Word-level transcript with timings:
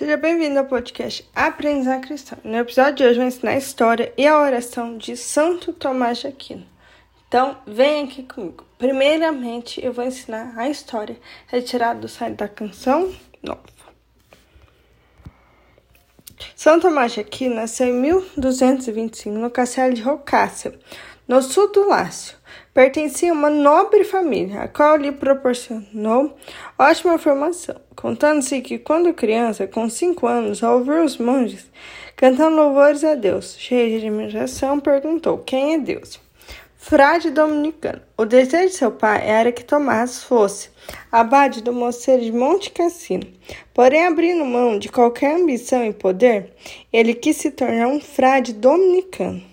Seja 0.00 0.16
bem-vindo 0.16 0.58
ao 0.58 0.64
podcast 0.64 1.28
Aprendizar 1.36 2.00
Cristão. 2.00 2.38
No 2.42 2.56
episódio 2.56 2.94
de 2.94 3.02
hoje 3.02 3.12
eu 3.12 3.16
vou 3.16 3.26
ensinar 3.26 3.50
a 3.50 3.58
história 3.58 4.14
e 4.16 4.26
a 4.26 4.40
oração 4.40 4.96
de 4.96 5.14
Santo 5.14 5.74
Tomás 5.74 6.20
de 6.20 6.26
Aquino. 6.26 6.66
Então, 7.28 7.58
vem 7.66 8.04
aqui 8.04 8.22
comigo. 8.22 8.64
Primeiramente, 8.78 9.84
eu 9.84 9.92
vou 9.92 10.02
ensinar 10.02 10.54
a 10.56 10.70
história 10.70 11.18
retirada 11.48 12.00
do 12.00 12.08
site 12.08 12.36
da 12.36 12.48
canção 12.48 13.14
nova. 13.42 13.60
São 16.56 16.80
Tomás 16.80 17.12
de 17.12 17.20
Aquino 17.20 17.56
nasceu 17.56 17.88
em 17.88 17.92
1225 17.92 19.36
no 19.36 19.50
castelo 19.50 19.92
de 19.92 20.00
Rocácia, 20.00 20.80
no 21.28 21.42
sul 21.42 21.70
do 21.72 21.86
Lácio. 21.86 22.38
Pertencia 22.72 23.32
a 23.32 23.34
uma 23.34 23.50
nobre 23.50 24.04
família, 24.04 24.62
a 24.62 24.68
qual 24.68 24.96
lhe 24.96 25.10
proporcionou 25.10 26.36
ótima 26.78 27.18
formação. 27.18 27.74
Contando-se 27.96 28.60
que, 28.60 28.78
quando 28.78 29.12
criança, 29.12 29.66
com 29.66 29.90
cinco 29.90 30.28
anos, 30.28 30.62
ao 30.62 30.78
ouvir 30.78 31.02
os 31.02 31.18
monges 31.18 31.68
cantando 32.14 32.56
louvores 32.56 33.02
a 33.02 33.16
Deus, 33.16 33.56
cheio 33.58 33.98
de 33.98 34.06
admiração, 34.06 34.78
perguntou: 34.78 35.38
Quem 35.38 35.74
é 35.74 35.78
Deus? 35.78 36.20
Frade 36.76 37.30
dominicano. 37.30 38.02
O 38.16 38.24
desejo 38.24 38.68
de 38.68 38.74
seu 38.76 38.92
pai 38.92 39.20
era 39.28 39.50
que 39.50 39.64
Tomás 39.64 40.22
fosse 40.22 40.70
abade 41.10 41.62
do 41.62 41.72
mosteiro 41.72 42.22
de 42.22 42.30
Monte 42.30 42.70
Cassino. 42.70 43.26
Porém, 43.74 44.06
abrindo 44.06 44.44
mão 44.44 44.78
de 44.78 44.88
qualquer 44.88 45.34
ambição 45.34 45.84
e 45.84 45.92
poder, 45.92 46.52
ele 46.92 47.14
quis 47.14 47.36
se 47.36 47.50
tornar 47.50 47.88
um 47.88 48.00
frade 48.00 48.52
dominicano 48.52 49.49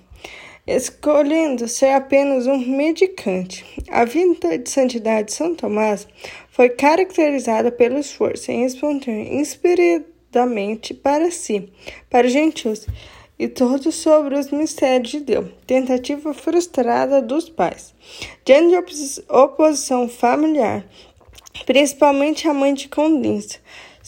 escolhendo 0.67 1.65
ser 1.67 1.91
apenas 1.91 2.45
um 2.45 2.57
medicante. 2.57 3.65
A 3.89 4.03
vida 4.03 4.57
de 4.57 4.69
santidade 4.69 5.29
de 5.29 5.33
São 5.33 5.55
Tomás 5.55 6.05
foi 6.51 6.69
caracterizada 6.69 7.71
pelo 7.71 7.97
esforço 7.97 8.51
em 8.51 8.63
responder 8.63 9.33
inspiradamente 9.33 10.93
para 10.93 11.31
si, 11.31 11.71
para 12.09 12.27
os 12.27 12.33
gentios 12.33 12.85
e 13.39 13.47
todos 13.47 13.95
sobre 13.95 14.37
os 14.37 14.51
mistérios 14.51 15.11
de 15.11 15.19
Deus. 15.21 15.47
Tentativa 15.65 16.33
frustrada 16.33 17.21
dos 17.21 17.47
pais. 17.47 17.93
Diante 18.43 18.93
de 18.93 19.23
oposição 19.29 20.09
familiar, 20.09 20.85
principalmente 21.65 22.47
a 22.47 22.53
mãe 22.53 22.73
de 22.73 22.89
Condinça, 22.89 23.59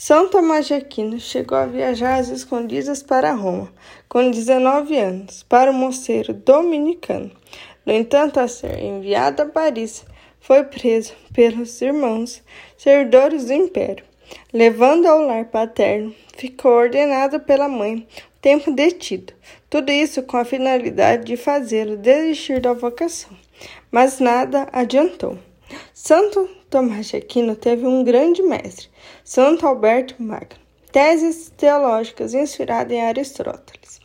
são 0.02 0.30
Tomás 0.30 0.66
de 0.66 0.74
Aquino 0.74 1.20
chegou 1.20 1.58
a 1.58 1.66
viajar 1.66 2.20
às 2.20 2.30
escondidas 2.30 3.04
para 3.04 3.34
Roma, 3.34 3.70
com 4.08 4.32
19 4.32 4.98
anos, 4.98 5.44
para 5.44 5.72
o 5.72 5.74
mosteiro 5.74 6.34
dominicano. 6.34 7.30
No 7.86 7.92
entanto, 7.92 8.40
a 8.40 8.48
ser 8.48 8.80
enviado 8.80 9.42
a 9.42 9.46
Paris, 9.46 10.06
foi 10.40 10.64
preso 10.64 11.12
pelos 11.34 11.82
irmãos 11.82 12.42
servidores 12.78 13.48
do 13.48 13.54
império. 13.54 14.06
Levando 14.54 15.06
ao 15.06 15.22
lar 15.22 15.44
paterno, 15.44 16.16
ficou 16.34 16.72
ordenado 16.72 17.42
pela 17.42 17.68
mãe 17.68 18.08
tempo 18.42 18.72
detido. 18.72 19.34
Tudo 19.70 19.92
isso 19.92 20.24
com 20.24 20.38
a 20.38 20.46
finalidade 20.46 21.26
de 21.26 21.36
fazê-lo 21.36 21.98
desistir 21.98 22.62
da 22.62 22.72
vocação. 22.72 23.32
Mas 23.92 24.22
nada 24.22 24.66
adiantou. 24.72 25.38
Santo 25.94 26.50
Tomás 26.70 27.08
de 27.08 27.18
Aquino 27.18 27.56
teve 27.56 27.88
um 27.88 28.04
grande 28.04 28.44
mestre, 28.44 28.90
Santo 29.24 29.66
Alberto 29.66 30.22
Magno. 30.22 30.60
Teses 30.92 31.52
teológicas 31.58 32.36
inspiradas 32.36 32.92
em 32.92 33.02
Aristóteles. 33.02 34.00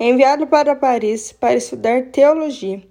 Enviado 0.00 0.44
para 0.48 0.74
Paris 0.74 1.30
para 1.30 1.54
estudar 1.54 2.06
teologia, 2.06 2.82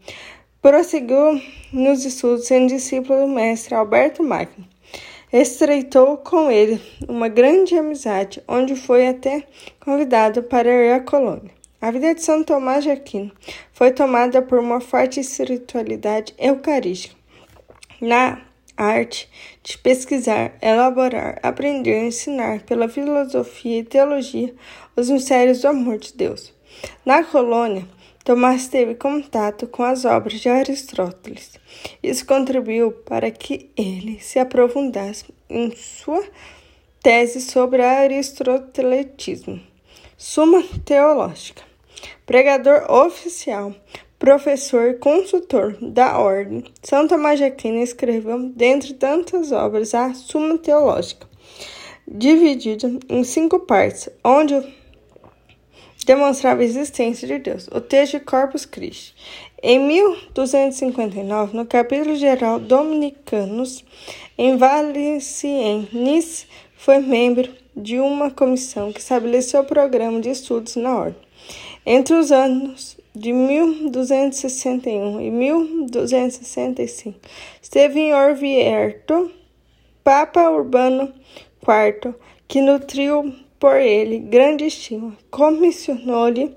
prosseguiu 0.61 1.42
nos 1.73 2.05
estudos 2.05 2.48
sendo 2.48 2.70
discípulo 2.70 3.22
do 3.22 3.28
mestre 3.28 3.75
Alberto 3.75 4.23
Magno. 4.23 4.66
Estreitou 5.31 6.16
com 6.17 6.50
ele 6.50 6.81
uma 7.05 7.28
grande 7.28 7.78
amizade, 7.78 8.42
onde 8.48 8.78
foi 8.78 9.09
até 9.09 9.44
convidado 9.81 10.44
para 10.44 10.70
ir 10.70 10.94
à 10.94 11.02
colônia. 11.02 11.52
A 11.81 11.92
vida 11.92 12.16
de 12.16 12.23
São 12.23 12.44
Tomás 12.44 12.86
de 12.86 12.92
Aquino 12.92 13.31
foi 13.73 13.92
tomada 13.92 14.42
por 14.42 14.58
uma 14.58 14.80
forte 14.80 15.20
espiritualidade 15.20 16.33
eucarística. 16.38 17.16
Na 17.99 18.47
arte 18.77 19.30
de 19.64 19.77
pesquisar, 19.77 20.54
elaborar, 20.61 21.39
aprender, 21.42 22.05
ensinar 22.05 22.61
pela 22.61 22.88
filosofia 22.88 23.80
e 23.80 23.83
teologia 23.83 24.54
os 24.95 25.10
mistérios 25.10 25.61
do 25.61 25.67
amor 25.67 25.98
de 25.98 26.14
Deus. 26.14 26.54
Na 27.04 27.23
colônia, 27.23 27.87
Tomás 28.27 28.67
teve 28.67 28.93
contato 28.93 29.67
com 29.67 29.83
as 29.83 30.04
obras 30.04 30.42
de 30.42 30.49
Aristóteles. 30.49 31.58
Isso 32.04 32.26
contribuiu 32.26 32.92
para 32.92 33.32
que 33.32 33.70
ele 33.77 34.20
se 34.20 34.37
aprofundasse 34.37 35.23
em 35.49 35.73
sua 35.73 36.21
tese 37.02 37.39
sobre 37.39 37.82
aristotelitismo. 37.82 39.61
Suma 40.17 40.61
Teológica. 40.83 41.64
Pregador 42.26 42.92
oficial, 42.92 43.73
professor 44.20 44.95
consultor 44.95 45.78
da 45.82 46.17
Ordem, 46.17 46.64
São 46.82 47.08
Tomás 47.08 47.38
de 47.38 47.45
Aquino 47.45 47.82
escreveu, 47.82 48.50
dentre 48.50 48.94
tantas 48.94 49.52
obras, 49.52 49.94
a 49.94 50.14
Suma 50.14 50.58
Teológica, 50.58 51.28
dividida 52.08 52.92
em 53.08 53.23
cinco 53.23 53.60
partes, 53.60 54.10
onde 54.23 54.55
demonstrava 56.05 56.61
a 56.61 56.66
existência 56.66 57.28
de 57.28 57.38
Deus. 57.38 57.67
O 57.67 57.82
texto 57.82 58.14
de 58.14 58.26
Corpus 58.26 58.66
Christi. 58.66 59.14
Em 59.61 59.80
1259, 59.80 61.55
no 61.55 61.66
capítulo 61.66 62.16
geral 62.16 62.60
Dominicanos, 62.60 63.84
em 64.38 64.55
Valenciennes, 64.55 66.48
foi 66.76 66.99
membro 66.99 67.52
de 67.76 67.99
uma 67.99 68.32
comissão 68.32 68.94
que 68.94 68.99
estabeleceu 68.99 69.61
o 69.61 69.66
programa 69.66 70.20
de 70.22 70.30
estudos 70.30 70.76
na 70.76 70.95
ordem. 70.98 71.28
Entre 71.86 72.16
os 72.16 72.32
anos 72.32 72.97
de 73.17 73.33
1261 73.33 75.20
e 75.22 75.32
1265. 75.32 77.20
Esteve 77.61 78.00
em 78.00 78.14
Orvieto, 78.14 79.32
Papa 80.04 80.50
Urbano 80.50 81.14
IV, 81.61 82.14
que 82.48 82.61
nutriu 82.61 83.33
por 83.60 83.76
ele 83.78 84.20
grande 84.20 84.66
estima, 84.66 85.17
comissionou-lhe 85.32 86.55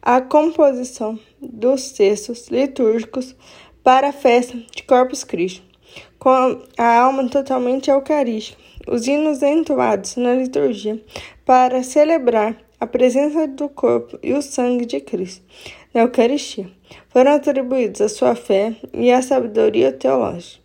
a 0.00 0.20
composição 0.20 1.18
dos 1.40 1.90
textos 1.90 2.46
litúrgicos 2.48 3.34
para 3.82 4.08
a 4.08 4.12
festa 4.12 4.56
de 4.74 4.82
Corpus 4.84 5.24
Christi, 5.24 5.62
com 6.18 6.62
a 6.78 7.00
alma 7.00 7.28
totalmente 7.28 7.90
eucarística, 7.90 8.58
os 8.86 9.06
hinos 9.06 9.42
entoados 9.42 10.16
na 10.16 10.34
liturgia 10.34 11.02
para 11.44 11.82
celebrar 11.82 12.56
a 12.78 12.86
presença 12.86 13.46
do 13.46 13.68
corpo 13.68 14.18
e 14.22 14.32
o 14.32 14.42
sangue 14.42 14.84
de 14.84 15.00
Cristo 15.00 15.42
na 15.96 16.02
Eucaristia. 16.02 16.70
Foram 17.08 17.32
atribuídos 17.32 18.00
a 18.02 18.10
sua 18.10 18.34
fé 18.34 18.76
e 18.92 19.10
a 19.10 19.22
sabedoria 19.22 19.90
teológica. 19.90 20.62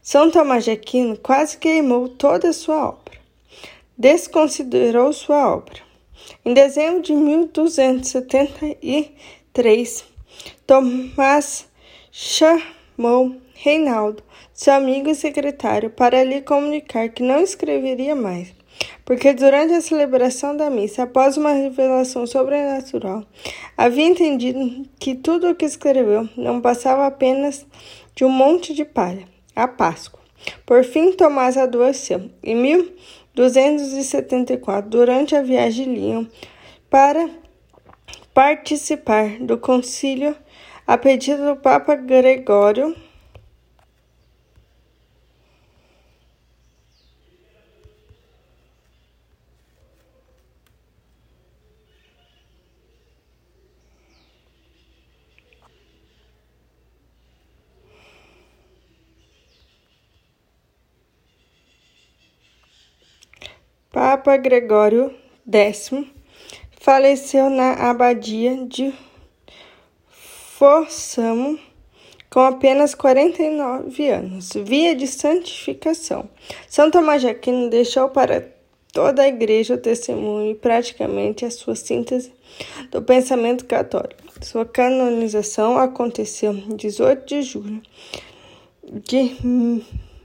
São 0.00 0.30
Tomás 0.30 0.64
de 0.64 0.70
Aquino 0.70 1.18
quase 1.18 1.58
queimou 1.58 2.08
toda 2.08 2.48
a 2.48 2.54
sua 2.54 2.88
obra. 2.88 3.18
Desconsiderou 3.98 5.12
sua 5.12 5.54
obra. 5.54 5.84
Em 6.42 6.54
dezembro 6.54 7.02
de 7.02 7.12
1273, 7.12 10.04
Tomás 10.66 11.68
chamou 12.10 13.36
Reinaldo, 13.52 14.22
seu 14.54 14.72
amigo 14.72 15.10
e 15.10 15.14
secretário, 15.14 15.90
para 15.90 16.24
lhe 16.24 16.40
comunicar 16.40 17.10
que 17.10 17.22
não 17.22 17.40
escreveria 17.40 18.16
mais 18.16 18.55
porque 19.04 19.32
durante 19.32 19.72
a 19.72 19.80
celebração 19.80 20.56
da 20.56 20.68
missa, 20.68 21.04
após 21.04 21.36
uma 21.36 21.52
revelação 21.52 22.26
sobrenatural, 22.26 23.24
havia 23.76 24.06
entendido 24.06 24.84
que 24.98 25.14
tudo 25.14 25.50
o 25.50 25.54
que 25.54 25.64
escreveu 25.64 26.28
não 26.36 26.60
passava 26.60 27.06
apenas 27.06 27.64
de 28.14 28.24
um 28.24 28.28
monte 28.28 28.74
de 28.74 28.84
palha, 28.84 29.28
a 29.54 29.68
Páscoa. 29.68 30.20
Por 30.64 30.84
fim, 30.84 31.12
Tomás 31.12 31.56
adoeceu 31.56 32.30
em 32.42 32.54
1274, 32.54 34.90
durante 34.90 35.36
a 35.36 35.42
viagem 35.42 35.92
de 35.92 36.00
Lyon, 36.00 36.26
para 36.90 37.28
participar 38.32 39.38
do 39.40 39.56
concílio 39.56 40.36
a 40.86 40.96
pedido 40.96 41.44
do 41.44 41.56
Papa 41.56 41.94
Gregório 41.94 42.94
Papa 63.96 64.36
Gregório 64.36 65.10
X 65.50 65.90
faleceu 66.78 67.48
na 67.48 67.88
abadia 67.88 68.54
de 68.66 68.92
Fossamo 70.10 71.58
com 72.28 72.40
apenas 72.40 72.94
49 72.94 74.10
anos, 74.10 74.52
via 74.54 74.94
de 74.94 75.06
santificação. 75.06 76.28
São 76.68 76.90
Tomás 76.90 77.22
de 77.22 77.28
Aquino 77.28 77.70
deixou 77.70 78.10
para 78.10 78.46
toda 78.92 79.22
a 79.22 79.28
igreja 79.28 79.78
testemunhe 79.78 80.54
praticamente 80.54 81.46
a 81.46 81.50
sua 81.50 81.74
síntese 81.74 82.34
do 82.90 83.00
pensamento 83.00 83.64
católico. 83.64 84.20
Sua 84.42 84.66
canonização 84.66 85.78
aconteceu 85.78 86.52
em 86.52 86.76
18 86.76 87.24
de 87.24 87.40
julho 87.40 87.80
de 88.84 89.34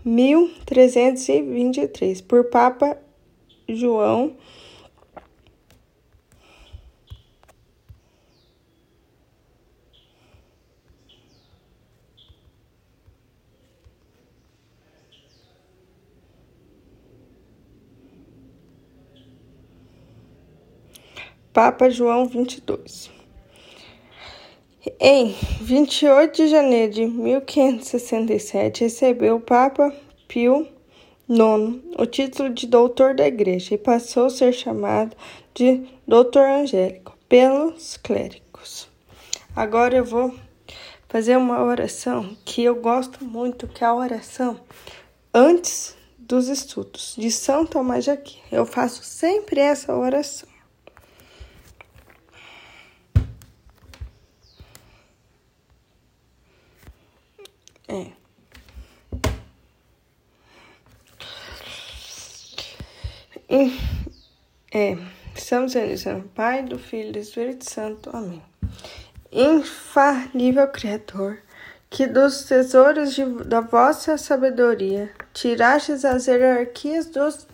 1323 0.03 2.19
por 2.19 2.49
Papa 2.49 2.97
João 3.67 4.35
Papa 21.53 21.89
João 21.89 22.27
22. 22.27 23.11
Em 24.99 25.35
28 25.61 26.35
de 26.37 26.47
janeiro 26.47 26.93
de 26.93 27.05
1567, 27.05 28.85
recebeu 28.85 29.35
o 29.35 29.41
Papa 29.41 29.93
Pio 30.29 30.65
IX 31.31 31.81
o 31.97 32.05
título 32.05 32.49
de 32.49 32.67
doutor 32.67 33.15
da 33.15 33.25
Igreja 33.25 33.75
e 33.75 33.77
passou 33.77 34.25
a 34.25 34.29
ser 34.29 34.51
chamado 34.51 35.15
de 35.53 35.87
doutor 36.05 36.43
angélico 36.43 37.17
pelos 37.29 37.95
clérigos. 37.95 38.89
Agora 39.55 39.95
eu 39.95 40.03
vou 40.03 40.35
fazer 41.07 41.37
uma 41.37 41.63
oração 41.63 42.35
que 42.43 42.61
eu 42.61 42.75
gosto 42.75 43.23
muito, 43.23 43.65
que 43.65 43.81
é 43.81 43.87
a 43.87 43.95
oração 43.95 44.59
antes 45.33 45.95
dos 46.19 46.49
estudos 46.49 47.15
de 47.17 47.31
São 47.31 47.65
Tomás 47.65 48.03
de 48.03 48.11
Aquino. 48.11 48.43
Eu 48.51 48.65
faço 48.65 49.01
sempre 49.01 49.61
essa 49.61 49.95
oração. 49.95 50.49
É. 57.87 58.20
É, 64.73 64.97
estamos 65.35 65.73
realizando 65.73 66.23
Pai, 66.29 66.63
do 66.63 66.79
Filho 66.79 67.09
e 67.09 67.11
do 67.11 67.19
Espírito 67.19 67.69
Santo. 67.69 68.09
Amém. 68.15 68.41
Infalível 69.29 70.69
Criador, 70.69 71.37
que 71.89 72.07
dos 72.07 72.45
tesouros 72.45 73.13
de, 73.13 73.25
da 73.43 73.59
vossa 73.59 74.17
sabedoria 74.17 75.11
tirastes 75.33 76.05
as 76.05 76.27
hierarquias 76.27 77.07
dos 77.07 77.45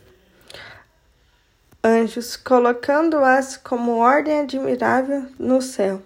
anjos, 1.83 2.35
colocando-as 2.35 3.57
como 3.57 3.97
ordem 3.97 4.41
admirável 4.41 5.25
no 5.39 5.63
céu, 5.63 5.99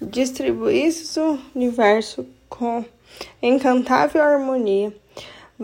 distribuístes 0.00 1.16
o 1.16 1.36
universo 1.52 2.24
com 2.48 2.84
encantável 3.42 4.22
harmonia. 4.22 4.94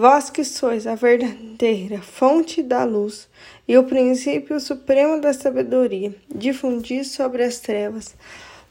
Vós 0.00 0.30
que 0.30 0.44
sois 0.44 0.86
a 0.86 0.94
verdadeira 0.94 2.00
fonte 2.00 2.62
da 2.62 2.84
luz 2.84 3.28
e 3.66 3.76
o 3.76 3.82
princípio 3.82 4.60
supremo 4.60 5.20
da 5.20 5.32
sabedoria, 5.32 6.14
difundis 6.32 7.10
sobre 7.10 7.42
as 7.42 7.58
trevas 7.58 8.14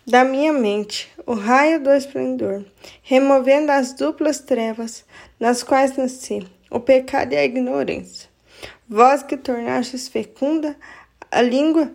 da 0.05 0.23
minha 0.23 0.53
mente 0.53 1.11
o 1.25 1.33
raio 1.33 1.83
do 1.83 1.91
esplendor, 1.91 2.63
removendo 3.03 3.73
as 3.73 3.91
duplas 3.91 4.39
trevas 4.39 5.03
nas 5.37 5.63
quais 5.63 5.97
nasci, 5.97 6.47
o 6.71 6.79
pecado 6.79 7.33
e 7.33 7.35
a 7.35 7.43
ignorância. 7.43 8.29
Vós 8.87 9.21
que 9.21 9.35
tornastes 9.35 10.07
fecunda 10.07 10.77
a 11.29 11.41
língua 11.41 11.91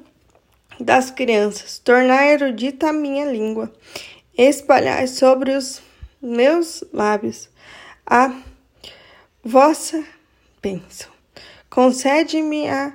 das 0.78 1.10
crianças, 1.10 1.78
tornai 1.78 2.34
erudita 2.34 2.90
a 2.90 2.92
minha 2.92 3.24
língua, 3.24 3.72
espalhai 4.36 5.06
sobre 5.06 5.52
os 5.52 5.80
meus 6.20 6.84
lábios 6.92 7.48
a 8.04 8.30
vossa 9.44 10.04
bênção. 10.62 11.10
Concede-me 11.68 12.68
a 12.68 12.92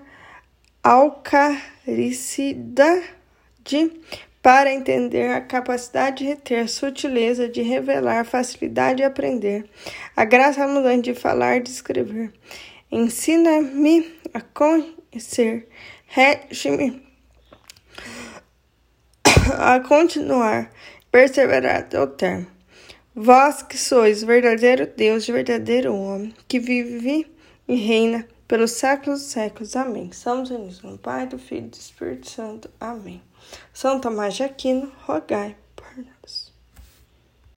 alcaricidade 0.83 3.03
para 4.41 4.71
entender 4.71 5.31
a 5.31 5.41
capacidade 5.41 6.19
de 6.19 6.25
reter, 6.25 6.63
a 6.63 6.67
sutileza 6.67 7.49
de 7.49 7.61
revelar, 7.61 8.19
a 8.19 8.23
facilidade 8.23 8.97
de 8.97 9.03
aprender, 9.03 9.69
a 10.15 10.23
graça 10.23 10.63
abundante 10.63 11.11
de 11.11 11.19
falar 11.19 11.57
e 11.57 11.63
de 11.63 11.69
escrever. 11.69 12.31
Ensina-me 12.89 14.15
a 14.33 14.39
conhecer, 14.39 15.67
rege-me 16.05 17.05
a 19.57 19.81
continuar, 19.81 20.71
perseverar 21.11 21.79
até 21.79 21.99
o 21.99 22.07
termo. 22.07 22.56
Vós 23.19 23.63
que 23.63 23.75
sois 23.75 24.21
verdadeiro 24.21 24.85
Deus, 24.95 25.25
verdadeiro 25.25 25.91
homem, 25.91 26.31
que 26.47 26.59
vive 26.59 27.25
e 27.67 27.73
reina 27.73 28.27
pelos 28.47 28.73
séculos 28.73 29.21
dos 29.21 29.29
séculos. 29.31 29.75
Amém. 29.75 30.11
Somos 30.11 30.51
unidos 30.51 30.83
no 30.83 30.99
Pai, 30.99 31.25
do 31.25 31.39
Filho 31.39 31.65
e 31.65 31.69
do 31.69 31.73
Espírito 31.73 32.29
Santo. 32.29 32.69
Amém. 32.79 33.19
São 33.73 33.99
Tomás 33.99 34.35
de 34.35 34.43
Aquino, 34.43 34.91
rogai 35.03 35.57
por 35.75 35.97
nós. 35.97 36.46